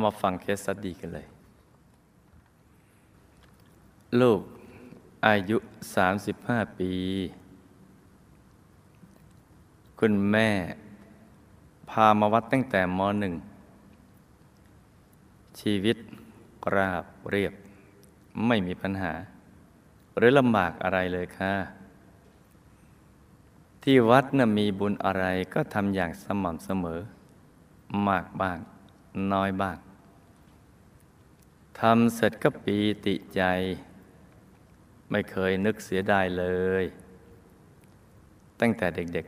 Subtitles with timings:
[0.00, 1.26] ามาฟังเคสสตดีกันเลย
[4.20, 4.40] ลูก
[5.26, 5.56] อายุ
[6.16, 6.92] 35 ปี
[9.98, 10.50] คุณแม่
[11.90, 13.34] พามาวัดตั้งแต่มหนึ่ง
[15.60, 15.96] ชีวิต
[16.74, 17.52] ราบเรียบ
[18.46, 19.12] ไม่มีปัญหา
[20.16, 21.54] หรือลำบากอะไรเลยค่ะ
[23.82, 25.24] ที่วัดน่ะมีบุญอะไร
[25.54, 27.00] ก็ทำอย่างสม่ำเสมอ
[28.08, 28.58] มากบ้าง
[29.32, 29.76] น้อยบ้าง
[31.80, 32.76] ทำเสร็จก็ปี
[33.06, 33.42] ติใจ
[35.10, 36.44] ไม่เคยนึกเสียดายเล
[36.82, 36.84] ย
[38.60, 39.26] ตั้งแต่เด็ก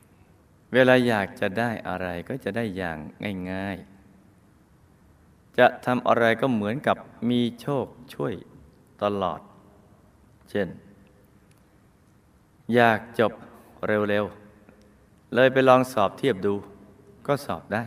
[0.00, 2.98] ๆ เวลาอยากจะได้อะไรก็จะได้อย่าง
[3.52, 6.96] ง่ายๆ จะทำอะไรก็เหมือนกับ
[7.30, 8.34] มีโชคช่วย
[9.02, 9.40] ตลอด
[10.50, 10.68] เช่น
[12.74, 13.32] อยากจบ
[13.86, 16.54] เร็วๆ เลยไปลองสอบเทียบดู
[17.26, 17.82] ก็สอบได้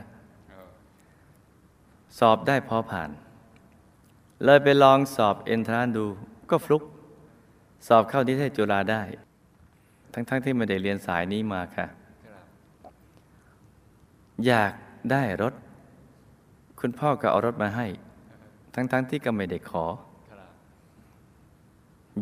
[2.20, 3.10] สอบได้พอผ่าน
[4.46, 6.06] เลยไปลองสอบเอนทรานดู
[6.50, 6.84] ก็ฟลุก
[7.88, 9.02] สอบเข้านิเทศจุฬาได้
[10.14, 11.88] ทั้งๆทที่ไม่ได้เรียนสายนี้มาค่ะ
[14.48, 14.72] อยาก
[15.12, 15.54] ได้รถ
[16.80, 17.88] คุณพ่อก็เอารถมาให้
[18.74, 19.86] ทั้งๆทที่ก็ไม่ได้ขอ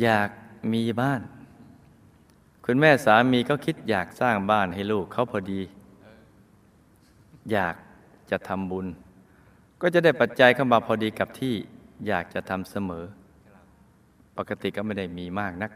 [0.02, 0.30] อยาก
[0.74, 1.22] มีบ้าน
[2.66, 5.62] คุณแม่สามีก็คิดอยากสร้างบ้านให้ลูกเขาพอดี
[7.52, 7.76] อยาก
[8.32, 8.88] จะทำบุญ
[9.82, 11.56] ก็จะได้ปัจจัยเข้ามาพอดีกับที่
[12.08, 13.06] อยากจะทำเสมอ
[14.38, 15.72] ปกติก็ไม่ได้มีมากนัก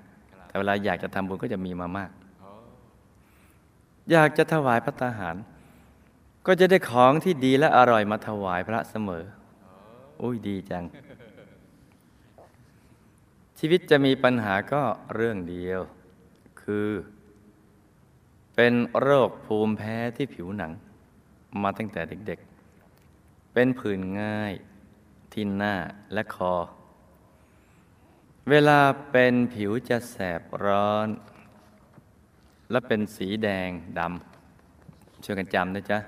[0.48, 2.12] แต่เวลาอยากจะทำบุญก็จะมีมามาก
[4.12, 5.36] อยากจะถวายพระตาหาร
[6.48, 9.24] ก็จะได้ของที่ดีและอร่อยมาถวายพระเสมอ
[10.22, 10.86] อุ้ยดีจัง
[13.60, 14.82] ชีวิตจะมีปัญหาก็
[15.16, 15.82] เรื่องเดียว
[16.62, 16.90] คือ
[18.56, 20.72] เป็นโรคภูมิแพ้ที่ผิวหนัง
[21.64, 22.40] มาตั้งแต่เด็ก
[22.96, 24.54] ๆ เป็นผื่นง่าย
[25.36, 25.76] ที่หน้า
[26.14, 26.54] และคอ
[28.50, 28.82] เวลา
[29.12, 31.08] เป็นผิวจะแสบร้อน
[32.72, 33.70] และเป็นสีแดง
[34.00, 36.00] ดำช่วยกันจำนะจ๊ะ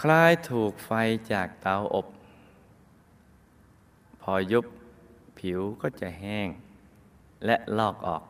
[0.00, 0.90] คล้ายถูกไฟ
[1.32, 2.06] จากเตาอบ
[4.22, 4.64] พอยุบ
[5.38, 6.48] ผิวก็จะแห้ง
[7.46, 8.22] และลอกออก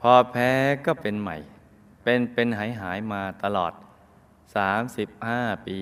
[0.00, 0.50] พอแพ้
[0.86, 1.36] ก็เป็นใหม่
[2.02, 3.72] เป็นเป็นหายหายมาตลอด
[4.88, 5.80] 35 ปี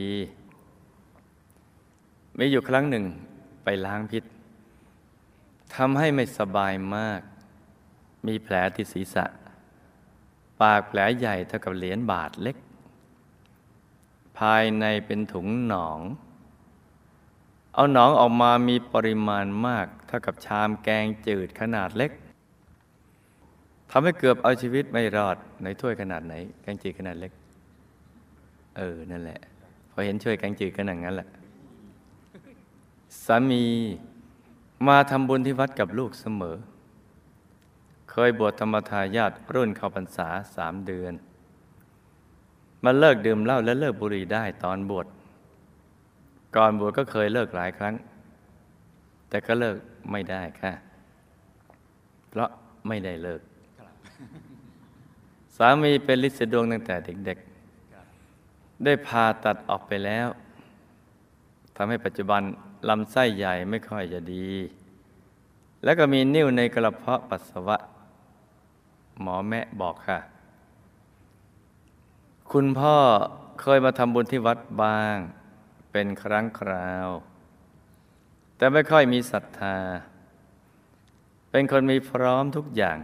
[2.39, 3.05] มีอยู่ครั้งหนึ่ง
[3.65, 4.25] ไปล้างพิษ
[5.75, 7.21] ทำให้ไม่สบายมาก
[8.27, 9.25] มีแผลที่ศีรษะ
[10.61, 12.57] ปากแผลใหญ่เท่ากับเหรียญบาทเล็ก
[14.39, 16.01] ภายในเป็นถุงหนอง
[17.75, 22.13] เอาหนองออกมามีปริมาณมาก เท่ากับชามแกงจืดขนาดเล็ก
[23.91, 27.33] ทำให้เกือบเอาชีวิตไม่รอดในถ้วยขนาดไหน แกงจืดขนาดเล็ก
[28.77, 29.41] เออ นั่นแหละ
[29.91, 31.29] พอเห็นช่วยแกงจืดกันางนั้นแหละ
[33.25, 33.65] สามี
[34.87, 36.57] มาทำบุญที่วัดกับลูกเสมอ
[38.11, 41.13] เคยบวชธรรมทายาทรุ่นเข้าพรรษาสามเดือน
[42.85, 45.07] มาเลิกดื่มเหล้าและเลิกบุหรี่ได้ตอนบวช
[46.57, 47.95] ก่อนบวชก็เคยเลิกหลายครั้ง
[49.29, 49.77] แต่ก็เลิก
[50.11, 50.73] ไม่ได้ค่ะ
[52.29, 52.51] เพราะ
[52.89, 53.41] ไม่ได้เลิก
[55.57, 60.29] สามีเป็นลิษดวงตั้งแต่เด็กๆ ได้ผ่าตัดออกไปแล้ว
[61.77, 62.43] ทำให้ปัจจุบัน
[62.89, 64.51] ลำไส้ใหญ่ไม่ค่อยจะดี
[65.85, 67.77] แล้วก็มีนิ่วในกระเพาะปัสสาวะ
[69.21, 70.19] หมอแม่บอกค่ะ
[72.53, 72.97] คุณพ่อ
[73.61, 75.17] เคยมาทำบุญที่วัดบ้าง
[75.93, 77.09] เป็นครั้งคราว
[78.57, 79.79] แต่ไม่ค่อยมีศรัทธา
[81.51, 82.99] เป็นคนมีพร้อมทุกอย่าง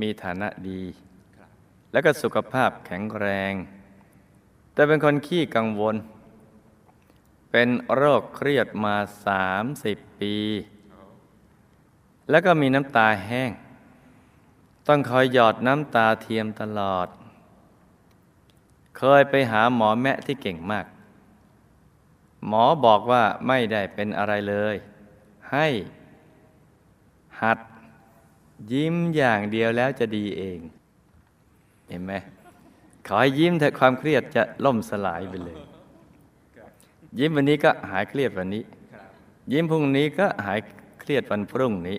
[0.00, 0.82] มีฐานะดี
[1.92, 3.52] แล้วก็สุขภาพแข็งแรง
[4.74, 5.96] แต่เป็นคนขี้กังวล
[7.50, 10.36] เป็นโรคเครียดมาสามสิบปี
[12.30, 13.50] แล้วก็มีน้ำตาแห้ง
[14.88, 17.08] ต้องคอยหยอดน้ำตาเทียมตลอด
[18.98, 20.86] เคยไปหาหมอแม่ที่เก่งมาก
[22.46, 24.76] หมอบอกว่าไม่ได้เป็นอะไรเลย
[25.52, 25.66] ให้
[27.40, 27.58] หัด
[28.72, 30.58] ยิ้มอย่างเดียวแล้วจะดีเอง
[31.88, 32.12] เห็นไหม
[33.06, 35.60] ขอให้ยิ้มเถอะความเครียดจะล่มสลายไปเลย
[37.18, 38.62] ยิ้มวันนี้ก็หายเครียดวันนี้
[39.52, 40.58] ยิ้มพรุ่งนี้ก็หาย
[41.00, 41.98] เครียดวันพรุ่งนี้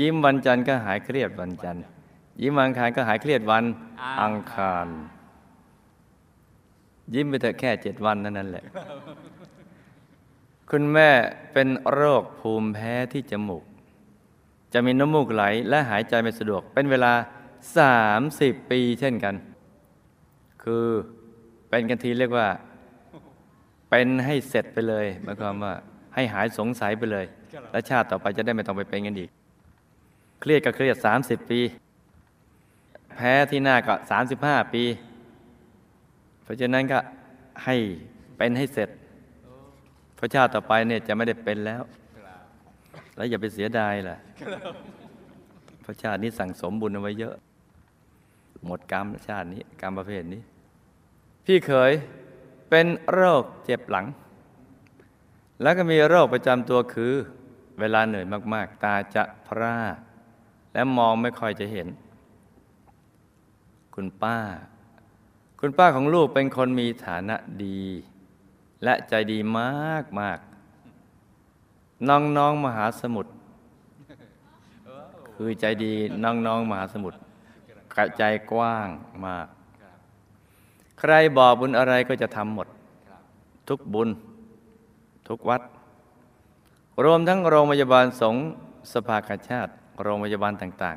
[0.00, 1.82] ยิ้มวันจันทร์ก็หายเครียดวันจันทร์
[2.40, 3.64] ยิ้มวันอังคารก็หายเครียดวัน
[4.20, 4.88] อังคาร
[7.14, 8.64] ยิ้มไปเถอะแค่เจ็ดวันนั่นแหละ
[10.70, 11.10] คุณแม่
[11.52, 13.64] เป็นโรคภูมิแพ้ที่จมูก
[14.72, 17.12] จะมีน้ำมูกไหลและหายใจไม่สะดวก เป็นเวลา
[17.76, 19.34] สามสิบปีเช่นกัน
[20.62, 20.86] คือ
[21.68, 22.48] เปเป็นกันทีเรียกว่า
[23.90, 25.74] เป็นให้เสร็จไปเลยหมายความว่า
[26.14, 27.26] ให้หายสงสัยไปเลย
[27.72, 29.30] และชาติต่อไปจะได้ไม่ต้องไปเป็นกันอีก
[30.40, 31.60] เครียดก็เครียดสามสิบปี
[33.16, 34.84] แพ้ที่หน้าก็สามสิบห้าปี
[36.42, 36.98] เพราะฉะนั้นก็
[37.64, 37.76] ให้
[38.36, 38.88] เป็นให้เสร็จ
[40.16, 41.82] เพราะชาติต่อไปเนี่ยจะไม่ได้เป็นแล้ว
[43.16, 44.16] แล้วอย่าไปเสียดายล่ะ
[45.82, 47.34] เพราะชาตินี้สั่งสมบุญเอาไว้เยอะ
[48.66, 50.42] หมดกรรมชาตินี้ กรรมประเภทนี้
[51.44, 51.92] พี่เคย
[52.68, 54.06] เป็นโรคเจ็บหลัง
[55.62, 57.12] แล้วก็มีโรคประจำตัวคือ
[57.80, 59.78] เวลาเหนื่อยมากๆ ตาจะพร่า
[60.72, 61.88] และมองไม่ค่อยจะเห็น
[63.94, 64.38] คุณป้า
[65.60, 67.82] คุณป้าของลูกเป็นคนมีฐานะดี
[68.84, 70.38] และใจดีมากมาก
[72.08, 73.32] น้องน้องมหาสมุทร
[75.34, 75.92] คือใจดี
[76.22, 77.18] น้องน้องมหาสมุทร
[78.18, 78.22] ใจ
[78.52, 78.88] กว้าง
[79.26, 79.46] มาก
[81.00, 82.68] ใครบอกบุญอะไรก็จะทำหมด
[83.68, 84.08] ทุกบุญ
[85.28, 85.62] ทุกวัด
[87.04, 88.44] รวมทั้งโรงพยาบาลสงฆ์
[88.92, 89.72] สภากาชาติ
[90.02, 90.96] โรงพยาบาลต่าง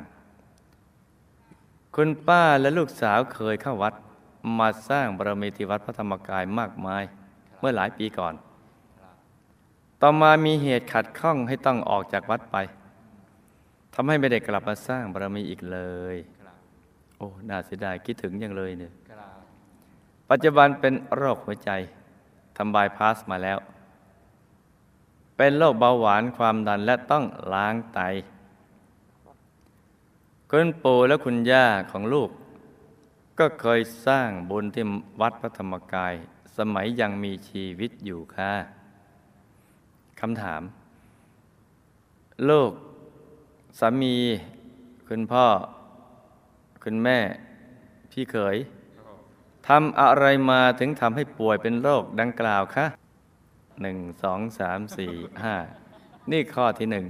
[0.78, 3.94] ๆ คุณป้าและลูกสาวเคยเข้าวัด
[4.58, 7.02] มาสร้างบารมีที่วัดพระธรรมกายมากมาย
[7.58, 8.34] เมื่อหลายปีก่อน
[10.00, 12.56] ต่อมามีเหตุขัดข้องให้ต้องออกจากวัดไป
[13.94, 15.78] ทำให้ไม่ได้กลับมาสร้างบารมีอีกเล
[16.14, 16.16] ย
[17.16, 18.92] โอ้ น่าเสียดายคิดถึงอย่างเลยเนี่ย
[20.30, 21.70] ปัจจุบันเป็นโรคหัวใจ
[22.56, 23.58] ทำบายพาสมาแล้ว
[25.36, 28.00] เป็นโรคเบาหวานความดันและต้องล้างไต
[30.50, 32.30] คุณปู่และคุณย่าของลูก
[33.38, 34.84] ก็เคยสร้างบุญที่
[35.20, 36.14] วัดพระธรรมกาย
[36.56, 38.52] สมัยยังมีชีวิตอยู่ค่ะ
[40.20, 40.62] คำถาม
[42.48, 42.72] ลูก
[43.78, 44.16] สามี
[45.08, 45.46] คุณพ่อ
[46.84, 47.18] คุณแม่
[48.10, 48.56] พี่เขย
[49.68, 52.86] ทำอะไรมาถึงทำให้ป่วยเป็นโรคดังกล่าวคะ
[53.82, 55.56] หนึ่งสองสามสี่ห้า
[56.30, 57.06] นี่ข้อที่หนึ่ง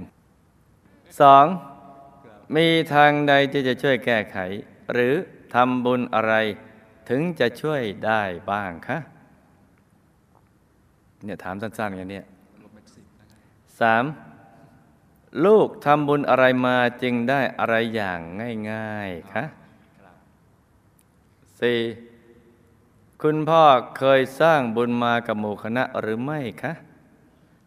[1.21, 1.45] สอง
[2.55, 4.37] มีทางใดที่จะช่วยแก้ไข
[4.93, 5.13] หรือ
[5.53, 6.33] ทำบุญอะไร
[7.09, 8.21] ถึงจะช่วยได้
[8.51, 8.97] บ้างคะ
[11.23, 12.25] เนี่ยถามสั้นๆกันเนี่ย
[13.79, 14.03] สาม
[15.45, 18.19] ลูกทำบุญอะไรมาจึงได้อะไรอย่าง
[18.71, 19.43] ง่ายๆคะ
[21.59, 21.79] สี่
[23.25, 23.63] คุณพ่อ
[23.97, 26.73] เคยสร้างบุญมากับหมู่คณะหรือไม่คะ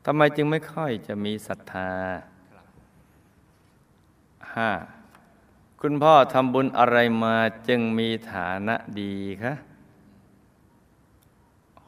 [0.05, 1.91] ทำไมจึงไม่ค่อยจะมีศรัทธา
[4.55, 4.71] ห้า
[5.81, 7.37] คุณพ่อทำบุญอะไรมา
[7.69, 9.53] จึงมีฐานะดีคะ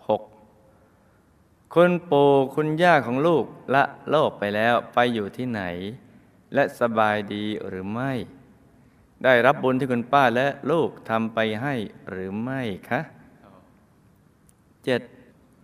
[0.09, 0.23] หก
[1.75, 5.62] คุณปู่คุณย่าของลูกละโลกไปแล้วไปอยู่ที่ไหน
[6.55, 8.12] และสบายดีหรือไม่
[9.25, 11.75] ได้รับบุญที่คุณป้าและลูกทำไปให้
[12.11, 13.01] หรือไม่คะ
[14.87, 15.03] เจ็ด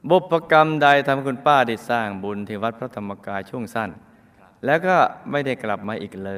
[0.08, 3.90] บุพกรรมใดทำให้คุณป้าได้สร้างบุญที่วัดพระธรรมกายช่วงสั้น
[4.64, 4.96] แล้วก็
[5.30, 6.32] ไม่ได้กลับมาอีกเล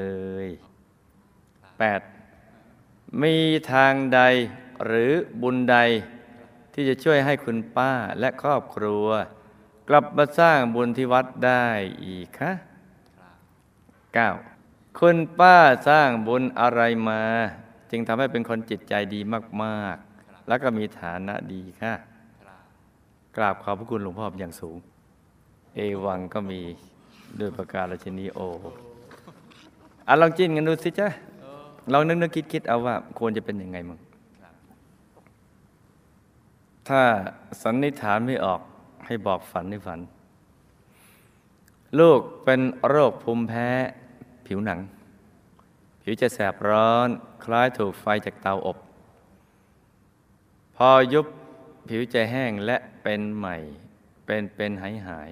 [0.44, 0.48] ย
[2.24, 3.22] 8.
[3.22, 3.36] มี
[3.72, 4.20] ทางใด
[4.84, 5.76] หรือบุญใด
[6.74, 9.06] ที่จะช่วยให้คุณป้าและครอบครัว
[9.88, 11.66] กลับมาสร้างบุญที่วัดได้
[12.04, 12.52] อีกคะ
[14.16, 14.98] 9.
[14.98, 15.56] คุณป้า
[15.88, 17.22] สร้างบุญอะไรมา
[17.90, 19.20] จึงทำให้เป็นคนจิตใจดี
[19.62, 21.94] มาก ๆ แล้วก็มีฐานะดีค่ะ
[23.36, 24.76] กราบขอบพระคุณหลวงพ่อเป็นอย่างสูง
[25.74, 26.60] เอวังก็มี
[27.40, 28.40] ด้วยประการราชนีโอ
[30.08, 31.08] อะลองจิ้นกันดูสิจ้ะ
[31.92, 33.98] ลองนึกนึกคิดคิดเอาว่าควรจะเป็นยังไงมั้ง
[36.88, 37.02] ถ้า
[37.62, 38.60] สันนิษฐานไม่ออก
[39.06, 40.00] ให้บอกฝันในฝัน
[41.98, 43.68] ลูกเป็นโรคภูมิแพ้
[44.46, 44.78] ผิวหนัง
[46.02, 47.08] ผิวจะแสบร้อน
[47.44, 48.76] คล้ายถูกไฟจากเตาอบ
[50.76, 51.26] พอยุบ
[51.88, 53.56] ผิวจะแห้งและเป็นใหม่
[54.26, 55.30] เป็นเป็นหายหาย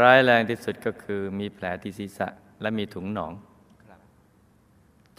[0.00, 2.28] ร้ายแรงที่สุดก็คือมีแผลที่ศีรษะ
[2.60, 3.32] และมีถุงหนอง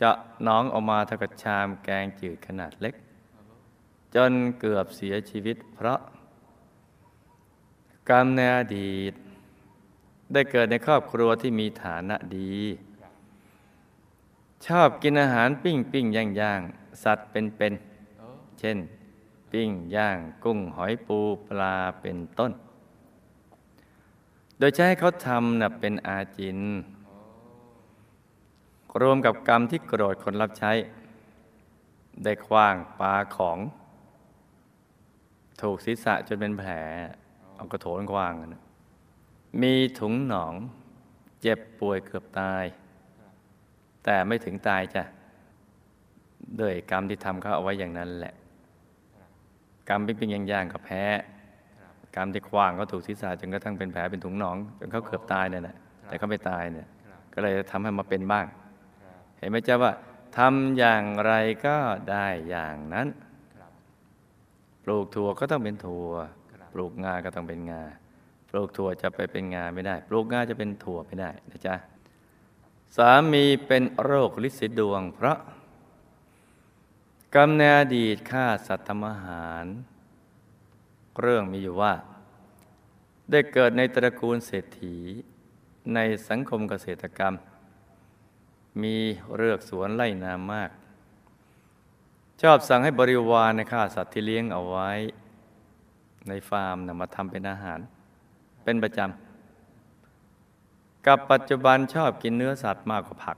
[0.02, 0.12] จะ
[0.48, 2.96] น้องออกมาเท่ากับชามแกงจืดขนาดเล็ก
[4.16, 6.00] จนเกือบเสียชีวิตเพราะ
[8.10, 9.14] กรรมในอดีต
[10.34, 12.56] ได้เกิดในครอบครัวที่มีฐานะดี
[14.68, 16.62] ชอบกินอาหารปิ้งปิ้งย่างย่าง
[17.04, 17.74] สัตว์เป็นเป็น
[18.60, 18.78] เช่น
[19.52, 22.52] ปิ้งย่างกุ้งหอยปูปลาเป็นต้น
[24.58, 26.60] โดยใช้เขาทำนะเป็นอาจิน
[29.02, 30.72] รวมกับกรรมที่โกรธคนรับใช้
[32.24, 33.58] ได้คว้างปลาของ
[35.62, 36.72] ถูกศีรษะจนเป็นแผล
[37.56, 38.64] เอากระโถนคว้างนะ
[39.62, 40.54] มีถุงหนอง
[41.42, 42.64] เจ็บป่วยเกือบตาย
[44.04, 45.04] แต่ไม่ถึงตายจ้ะ
[46.60, 48.34] ด้วยกรรมที่ทำเขาเอาไว้อย่างนั้นแหละ
[49.90, 51.04] กรรมปิ้งๆย่างๆก็แพ้
[52.16, 55.76] กรรมที่ขว้างก็ถูกศีรษะจนกระทั่งเป็นแผลเป็นถุงหนองจนเขาเกือบตายเนี่ยแหละ
[56.08, 56.88] แต่เขาไม่ตายเนี่ย
[57.34, 58.46] ก็เลยทำให้มาเป็นบ้าง
[59.38, 59.92] เห็นไหมจ๊ะว่า
[60.38, 61.34] ทำอย่างไร
[61.66, 61.78] ก็
[62.10, 63.08] ได้อย่างนั้น
[64.84, 66.10] ปลูกถั่วก็ต้องเป็นถั่ว
[66.74, 67.84] ปลูกงาก็ต้องเป็นงา
[68.50, 71.76] ปลูกถั่วจะไปเป็นงาไม่ได้ ปลูกงาจะเป็นถั่วไม่ได้นะจ๊ะ
[72.98, 75.38] สามีเป็นโรคลินสีดวง เพราะ
[77.36, 79.66] กรรมในอดีตฆ่าสัตว์ทำอาหาร
[81.22, 81.94] เรื่องมีอยู่ว่า
[83.32, 84.96] ได้เกิดในตระกูลเศรษฐี
[85.94, 87.34] ในสังคมเกษตรกรรม
[88.84, 88.96] มี
[89.36, 90.70] เรือกสวนไล่นามาก
[92.42, 94.92] ชอบสั่งให้บริวารในฆ่าสัตว์ที่เลี้ยงเอาไว้
[96.28, 97.80] ในฟาร์มนะมาทำเป็นอาหาร
[98.64, 103.38] เป็นประจำ กับปัจจุบันชอบกินเนื้อสัตว์มากกว่าผัก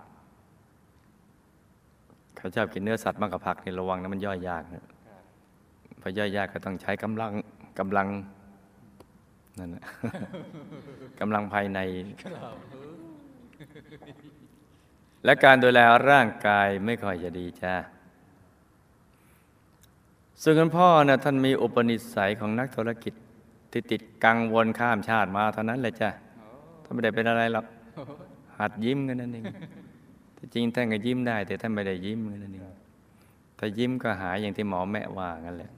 [2.44, 4.86] เขาชอบกินเนื้อสัตว์มากกว่าผักนี่ระวังนะมันย่อยยากนะ
[6.02, 7.32] พอย่อยยากก็ต้องใช้กำลัง
[7.80, 8.08] กำลัง
[9.60, 9.84] นั่นนะ
[11.20, 11.80] กำลังภายใน
[15.26, 15.80] และการดูแล
[16.12, 17.74] ร่างกายไม่ค่อยจะดีจ้า
[20.42, 23.14] ส่วนคุณพ่อนะท่านมีอุปนิสัยของนักธุรกิจ
[23.72, 26.10] ที่ติดกังวลข้ามชาติมาเท่านั้นเลยจ้า
[26.84, 27.66] ท่านไม่ได้เป็นอะไรหรอก
[28.60, 29.83] หัดยิ้มกันนั่นเองที่
[30.54, 32.66] จริงท่านก็ยิ้มได้ แต่ท่านไม่ได้ยิ้มนั่นเอง
[33.60, 35.72] ถ้ายิ้มก็หายอย่างที่หมอแม่ว่างั้นแหละ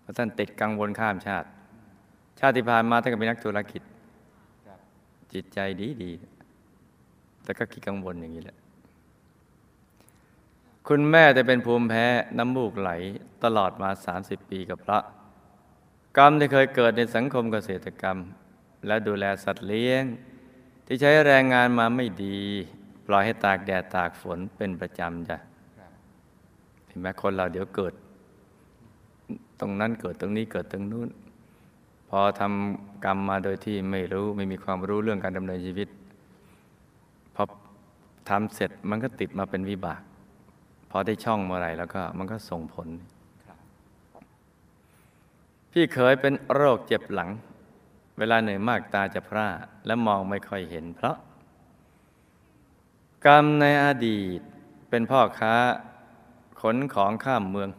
[0.00, 1.48] เพราะท่านติดกังวลข้ามชาติ
[2.40, 3.82] ชาติที่ผ่านมาท่านก็เป็นนักธุรกิจ
[5.32, 6.12] จิตใจดีดี
[7.44, 8.56] แต่ก็คิดกังวลอย่างนี้แหละ
[10.88, 12.06] คุณแม่จะเป็นภูมิแพ้
[12.38, 12.90] น้ำมูกไหล
[13.44, 14.98] ตลอดมา 30 ปีกับพระ
[16.18, 18.18] กรรมที่เคยเกิดในสังคมเกษตรกรรม
[18.86, 20.04] และดูแลสัตว์เลี้ยง
[20.86, 22.42] ที่ใช้แรงงานมาไม่ดี
[23.06, 25.36] ปล่อยให้ตากแดดตากฝนเป็นประจำจ้ะ
[26.86, 27.94] เห็นไหมคนเราเดี๋ยวเกิด
[29.60, 31.08] ตรงนั้นเกิดตรงนี้เกิดตรงนู้น
[32.10, 35.88] พอทำกรรมมาโดยที่ไม่รู้ไม่มีความรู้เรื่องการดำเนินชีวิต
[37.34, 37.42] พอ
[38.28, 40.00] ทำเสร็จมันก็ติดมาเป็นวิบาก
[40.90, 42.88] พอได้ช่องเมื่อไหร่แล้วก็มันก็ส่งผล
[45.72, 47.30] พี่เคยเป็นโรคเจ็บหลัง
[48.18, 49.48] เวลาเหนื่อยมากตาจะพร่า
[49.86, 51.16] และมองไม่ค่อยเห็นเพราะ
[53.24, 54.40] กรรมในอดีต
[54.90, 55.54] เป็นพ่อค้า
[56.60, 57.70] ขนของข้ามเมือง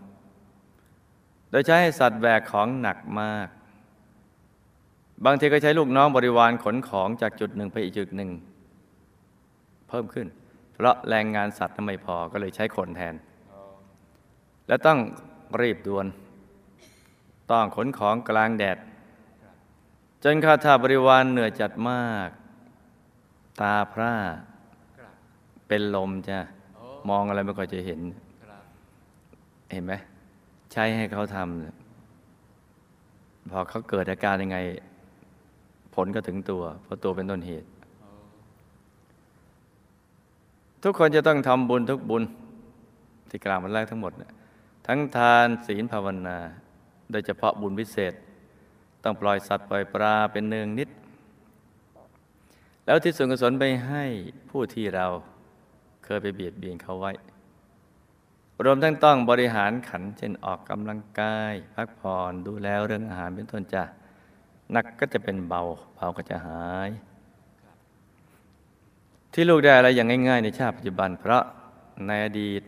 [1.50, 3.48] โดยใช้ให้สัตว์แบกของหนักมาก
[5.26, 8.30] บางทีก็ใช้ลูกน้องบริวารขนของจากจุดหนึ่งไปอีกจุดหนึ่ง
[9.90, 10.28] เพิ่มขึ้น
[10.74, 13.16] เพราะแรงงานสัตว์ไม่พอก็เลยใช้คนแทน
[14.68, 15.00] และต้อง
[15.62, 16.06] รีบด่วน
[17.52, 18.78] ต้องขนของกลางแดด
[20.24, 22.30] จนข้าทาบริวารเหนื่อยจัดมาก
[23.62, 24.16] ตาพร่า
[25.68, 26.38] เป็นลมจ้ะ
[27.10, 28.02] มองอะไรไม่ค่อยจะเห็น
[29.72, 29.94] เห็นไหม
[30.72, 34.58] ใช้ให้เขาทำพอเขาเกิดอาการยังไง
[35.96, 37.68] ผลก็ถึงตัว เพราะตัวเป็นต้นเหตุ
[40.84, 42.24] ทุกคนจะต้องทำบุญทุกบุญ
[43.30, 44.32] ที่กล่าวมาแรกทั้งหมดนะ
[44.88, 46.38] ทั้งทานศีลภาวนา
[47.12, 48.14] โดยเฉพาะบุญพิเศษ
[49.04, 50.90] ต้องปล่อยสัตว์ปล่อยปลาเป็นเนืองนิด
[52.86, 54.04] แล้วที่ส่วนกุศลไปให้
[54.50, 55.06] ผู้ที่เรา
[56.08, 57.12] เคยไปเบียดเบียนเขาไว้
[58.66, 63.84] รวมทั้งต้องบริหารขัน เช่นออกกำลังกาย พักผ่อนดูแลเรื่องอาหารเป็นต้นจ้ะ
[64.72, 65.62] หนักก็จะเป็นเบา
[65.96, 66.90] เบาก็จะหาย
[69.34, 71.44] ที่ลูกได้อะไรอย่างง่าย ๆ ในชาติปัจจุบัน เพราะ
[72.08, 72.62] ในอดีต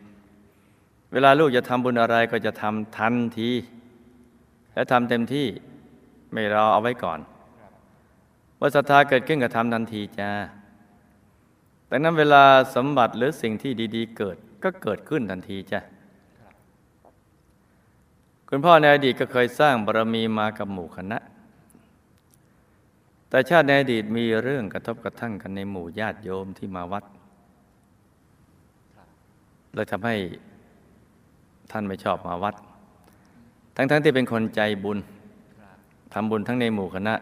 [1.14, 3.52] เวลาลูกจะทำบุญอะไรก็จะทำทันที
[4.74, 5.48] และทำเต็มที่
[6.34, 7.20] ไม่รอเอาไว้ก่อน
[8.60, 10.32] ว่าศรัทธาเกิดขึ้นก็ทำทันทีจ้า
[11.90, 12.44] แต่นั้นเวลา
[12.76, 15.80] สมบัติหรือสิ่งที่ดีๆ เกิดก็เกิดขึ้นทันทีจ้ะ
[18.50, 21.18] คุณพ่อในอดีตก็เคยสร้างบารมีมากับหมู่คณะ
[23.30, 27.04] แต่ชาติในอดีตมีเรื่องกระทบกระทั่งกันในหมู่ญาติโยมที่มาวัด
[29.74, 30.16] เลยทำให้
[31.72, 32.56] ท่านไม่ชอบมาวัด
[33.76, 35.00] ทั้งๆทที่เป็นคนใจบุญ
[36.14, 37.16] ทำบุญทั้งในหมู่คณะ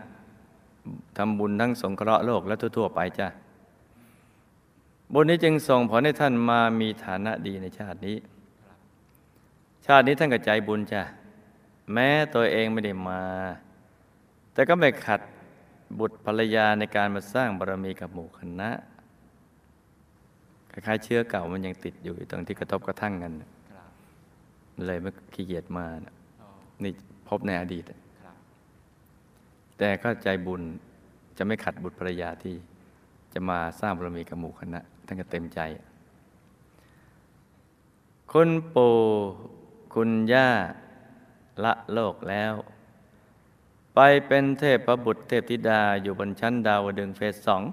[1.18, 3.28] ทำบุญทั้งสงเคราะห์โลกและทั่วๆไปจ้ะ
[5.14, 8.18] บุญนี้จึงส่งผลให้ท่านมามีฐานะดีในชาตินี้
[9.86, 11.02] ชาตินี้ท่านก็ใจบุญจ้ะ
[11.94, 13.24] แม้ตัวเองไม่ได้มา
[14.54, 15.22] แต่ก็ไม่ขัด
[16.00, 18.70] บุตรภรรยาในการมาสร้างบารมีกับหมู่คณะ
[20.72, 23.34] คล้ายๆเชื้อเก่ามันยังติดอยู่ตรงที่กระทบกระทั่งกัน
[24.86, 26.16] เลยไม่ขี้เกียจมานะ
[26.84, 26.92] นี่
[27.28, 27.84] พบในอดีต
[29.78, 30.62] แต่ก็ใจบุญ
[31.38, 32.56] จะไม่ขัดบุตรภรรยาที่
[33.38, 35.60] จะมาสร้างบารมีกับหมู่คณะท่านก็เต็มใจ
[38.32, 38.96] คุณปู่
[39.94, 40.50] คุณย่า
[41.63, 42.53] ละโลกแล้ว
[43.96, 47.63] ไปเป็นเทพประบุตรเทพธิดาอยู่บนชั้นดาวดึงเฟสสอง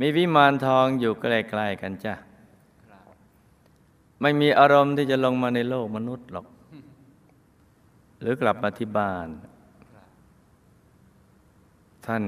[0.00, 1.24] มีวิมานทองอยู่ใก
[1.58, 2.14] ล้ๆกันจ้ะ
[4.20, 6.46] ไม่มีอารมณ์ที่จะลงมาในโลกมนุษย์หรอก
[8.20, 9.28] หรือกลับมาที่บ้าน
[12.06, 12.24] ท่าน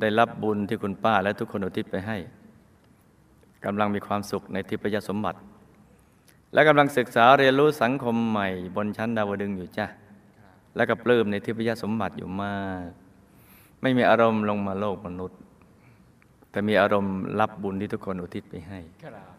[0.00, 2.16] ได้รับบุญที่คุณป้าและทุกคนอุทิศไปให้
[3.64, 5.38] กำลังมีความสุขในทิพยสมบัติ
[6.52, 9.86] และกำลังศึกษาเรียนรู้สังคมใหม่บนชั้นดาวดึงส์อยู่จ้ะ
[10.76, 12.88] และก็ปลื้มในทิพยสมบัติอยู่มาก
[13.82, 15.40] ไม่มีอารมณ์ลงมาโลกมนุษย์
[16.50, 19.32] แต่มีอารมณ์รับบุญที่ทุกคนอุทิศไปให้ครับ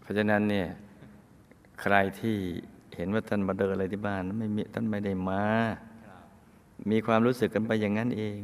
[0.00, 0.68] เพราะฉะนั้นเนี่ย
[1.80, 2.36] ใครที่
[2.96, 5.91] เห็นว่าท่านมาเดินอะไรที่บ้านไม่มีท่านไม่ได้มาครับ
[6.90, 8.38] มีความรู้สึกกันไปอย่างนั้นเอง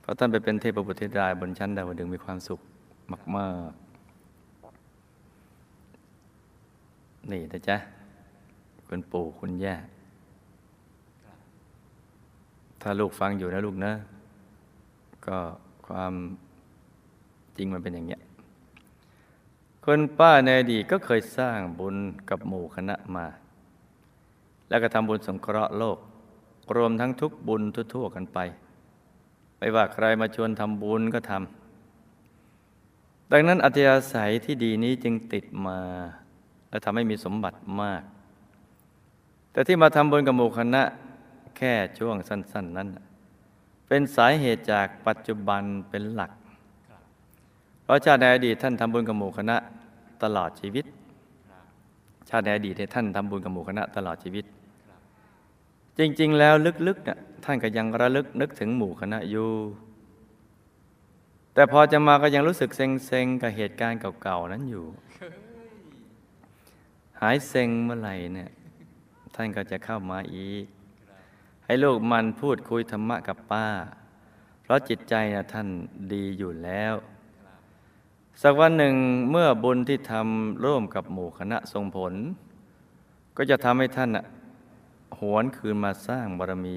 [0.00, 2.60] เพราะท่านไปเป็นเทพบุตรเทพดาบนชั้นดาวดึงมีความสุข
[3.36, 3.86] มากๆ
[7.30, 7.76] นี่นะจ๊ะ
[8.88, 9.76] คุณปู่คุณย่า
[12.82, 13.92] ถ้าลูกฟังอยู่นะลูกนะ
[15.26, 15.38] ก็
[15.86, 16.12] ความ
[17.56, 18.20] จริงมันเป็นอย่างเงี้ย
[19.84, 21.96] คนป้าในอดีตก็เคยสร้างบุญ
[22.30, 23.26] กับหมู่คณะมา
[24.68, 25.98] แล้วก็ทำบุญสงเคราะห์โลก
[26.76, 28.38] รวมทั้งทุกบุญทั่วๆกันไป
[29.58, 35.78] ไม่ว่าใครมาชวนทำบุญก็ทำดังนั้นอัธยาศัยที่ดีนี้จึงติดมา
[36.68, 38.02] และทำให้มีสมบัติมาก
[39.52, 40.82] แต่ที่มาทำบุญกับหมู่คณะ
[41.56, 42.88] แค่ช่วงสั้น ๆ นั้น
[43.88, 46.30] เป็นสาเหตุจากปัจจุบันเป็นหลัก
[47.82, 49.56] เพราะชาติในอดีตท่านทำบุญกับหมู่คณะ
[50.22, 50.84] ตลอดชีวิต
[52.28, 54.44] ชาติในอดีตท่านทำบุญกับหมู่คณะตลอดชีวิต
[55.98, 56.54] จริง ๆ แล้ว
[56.88, 59.50] ลึกๆเนี่ยท่านก็ยังระลึกนึกถึงหมู่คณะอยู่
[61.54, 64.86] แต่พอจะมาก็ยังรู้สึกเซ็งๆ กับเหตุการณ์เก่าๆ นั้นอยู่
[67.20, 68.50] หายเซ็งเมื่อไหร่เนี่ย
[69.34, 70.64] ท่านก็จะเข้ามาอีก
[71.64, 73.66] ให้ลูกมันพูดคุยธรรมะกับป้า
[74.62, 75.68] เพราะจิตใจนะท่าน
[76.12, 76.94] ดีอยู่แล้ว
[78.42, 78.94] สักวันหนึ่ง
[79.30, 82.14] เมื่อบุญที่ทำร่วมกับหมู่คณะทรงผล
[83.36, 84.24] ก็จะทำให้ท่านน่ะ
[85.18, 86.74] หวนคืนมาสร้างบารมี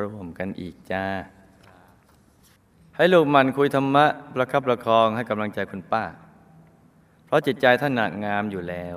[0.00, 1.06] ร่วมกันอีกจ้า
[2.96, 6.04] ให้ลูกมันคุยธรรมะประคับประคองให้กำลังใจคุณป้า
[7.24, 8.96] เพราะจิตใจท่านหนักงามอยู่แล้ว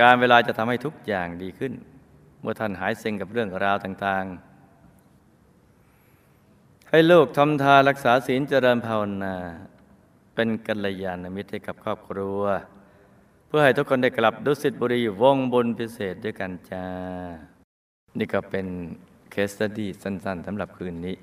[0.00, 1.72] การเวลาจะทำให้ทุกอย่างดีขึ้น
[2.40, 4.54] เมื่อท่านหายเซ็งกับเรื่องราวต่างๆ
[6.90, 9.36] ให้ลูกทำทานรักษาศีลเจริญภาวนา
[10.34, 12.40] เป็นกัลยาณมิตรให้กับครอบครัว
[13.46, 16.84] เพื่อให้ทุกคนได้กลับดุสิตบุรีวงบุญพิเศษด้วยกันจ้า
[18.18, 18.66] นี่ก็เป็น
[19.30, 21.14] เคสตดี้สั้น ๆสำหรับคืนนี้